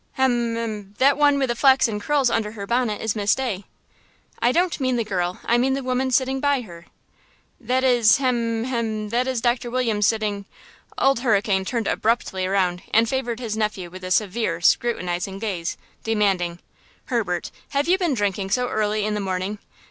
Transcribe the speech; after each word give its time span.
"Hem–m–that 0.13 1.15
one 1.15 1.37
with 1.37 1.49
the 1.49 1.55
flaxen 1.55 1.99
curls 1.99 2.31
under 2.31 2.53
her 2.53 2.65
bonnet 2.65 3.01
is 3.03 3.15
Miss 3.15 3.35
Day." 3.35 3.65
"I 4.41 4.51
don't 4.51 4.79
mean 4.79 4.95
the 4.95 5.03
girl, 5.03 5.39
I 5.45 5.59
mean 5.59 5.75
the 5.75 5.83
woman 5.83 6.09
sitting 6.09 6.39
by 6.39 6.61
her?" 6.61 6.87
"That 7.59 7.83
is–hem–hem–that 7.83 9.27
is 9.27 9.41
Doctor 9.41 9.69
Williams 9.69 10.07
sitting– 10.07 10.45
Old 10.97 11.19
Hurricane 11.19 11.65
turned 11.65 11.85
abruptly 11.85 12.47
around 12.47 12.81
and 12.91 13.07
favored 13.07 13.39
his 13.39 13.55
nephew 13.55 13.91
with 13.91 14.03
a 14.03 14.09
severe, 14.09 14.59
scrutinizing 14.59 15.37
gaze, 15.37 15.77
demanding: 16.03 16.57
"Herbert, 17.05 17.51
have 17.69 17.87
you 17.87 17.99
been 17.99 18.15
drinking 18.15 18.49
so 18.49 18.69
early 18.69 19.05
in 19.05 19.13
the 19.13 19.19
morning? 19.19 19.59